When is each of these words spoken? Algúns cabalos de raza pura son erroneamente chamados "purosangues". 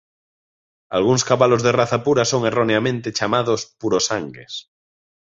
Algúns 0.99 1.21
cabalos 1.29 1.61
de 1.65 1.71
raza 1.79 1.99
pura 2.07 2.23
son 2.31 2.41
erroneamente 2.51 3.13
chamados 3.17 3.59
"purosangues". 3.79 4.51